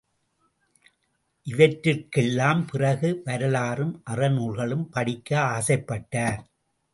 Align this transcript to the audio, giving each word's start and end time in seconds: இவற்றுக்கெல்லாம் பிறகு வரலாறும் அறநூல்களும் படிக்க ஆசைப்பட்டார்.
இவற்றுக்கெல்லாம் 1.47 2.65
பிறகு 2.65 3.21
வரலாறும் 3.25 3.93
அறநூல்களும் 4.09 4.87
படிக்க 4.89 5.29
ஆசைப்பட்டார். 5.51 6.41